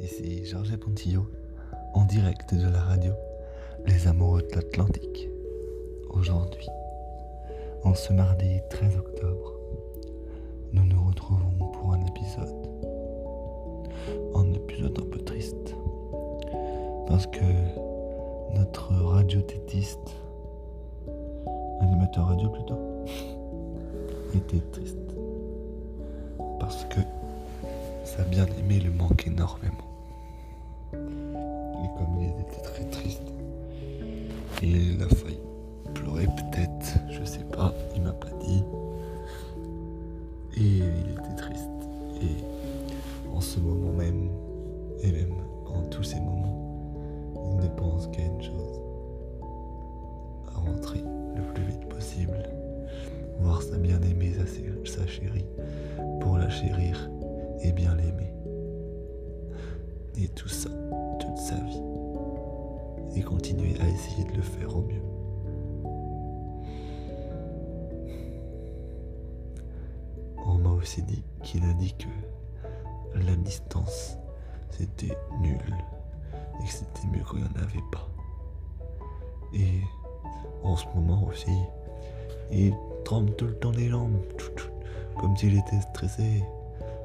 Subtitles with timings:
[0.00, 1.26] Ici Georges Pontillo,
[1.94, 3.12] en direct de la radio
[3.86, 5.28] Les Amoureux de l'Atlantique.
[6.10, 6.68] Aujourd'hui,
[7.82, 9.52] en ce mardi 13 octobre,
[10.72, 12.68] nous nous retrouvons pour un épisode.
[14.34, 15.74] Un épisode un peu triste.
[17.08, 17.44] Parce que
[18.54, 20.16] notre radio-tétiste,
[21.80, 22.78] animateur radio plutôt,
[24.34, 25.16] était triste.
[26.60, 27.00] Parce que
[28.06, 29.74] sa bien-aimé le manque énormément.
[30.94, 33.32] Et comme il était très triste,
[34.62, 35.40] il a failli
[35.92, 38.62] pleurer peut-être, je sais pas, il m'a pas dit.
[40.56, 41.68] Et il était triste.
[42.22, 44.30] Et en ce moment même,
[45.02, 45.34] et même
[45.66, 46.94] en tous ces moments,
[47.50, 48.80] il ne pense qu'à une chose.
[50.54, 51.02] À rentrer
[51.34, 52.38] le plus vite possible.
[53.40, 54.32] Voir sa bien-aimée,
[54.84, 55.44] sa chérie,
[56.20, 57.10] pour la chérir
[60.18, 60.70] Et tout ça,
[61.20, 61.82] toute sa vie.
[63.14, 65.02] Et continuer à essayer de le faire au mieux.
[70.46, 74.16] On m'a aussi dit qu'il a dit que la distance
[74.70, 75.58] c'était nul
[76.60, 78.08] et que c'était mieux qu'il n'y en avait pas.
[79.54, 79.80] Et
[80.62, 81.58] en ce moment aussi,
[82.50, 84.18] il tremble tout le temps les jambes,
[85.18, 86.44] comme s'il était stressé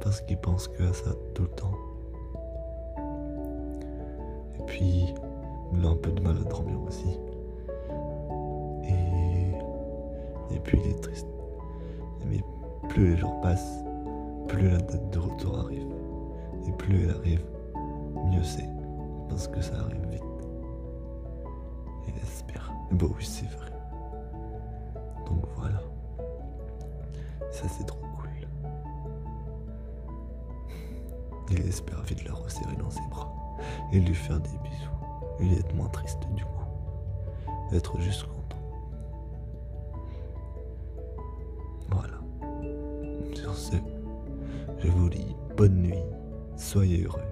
[0.00, 1.91] parce qu'il pense que à ça tout le temps.
[4.66, 5.14] Puis,
[5.72, 7.18] il a un peu de mal à dormir aussi.
[8.84, 11.26] Et, et puis, il est triste.
[12.26, 12.40] Mais
[12.88, 13.84] plus les jours passent,
[14.48, 15.86] plus la date de retour arrive.
[16.66, 17.44] Et plus elle arrive,
[18.30, 18.68] mieux c'est.
[19.28, 20.22] Parce que ça arrive vite.
[22.06, 22.70] Il espère.
[22.92, 23.70] Bon, oui, c'est vrai.
[25.26, 25.80] Donc voilà.
[27.50, 28.28] Ça, c'est trop cool.
[31.50, 33.32] Il espère vite la resserrer dans ses bras
[33.92, 34.90] et lui faire des bisous.
[35.40, 36.50] Et être moins triste du coup.
[37.72, 38.58] Être juste content.
[41.90, 42.20] Voilà.
[43.34, 43.76] Sur ce,
[44.78, 46.02] je vous dis bonne nuit,
[46.56, 47.22] soyez heureux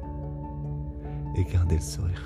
[1.37, 2.23] et gardez le sourire.